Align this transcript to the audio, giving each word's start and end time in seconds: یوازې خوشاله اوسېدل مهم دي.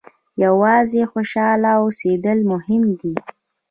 یوازې 0.45 1.01
خوشاله 1.11 1.71
اوسېدل 1.83 2.39
مهم 2.51 2.83
دي. 2.99 3.13